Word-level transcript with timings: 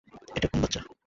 এটা 0.35 0.47
কোন 0.47 0.59
বাচ্চা? 0.61 0.81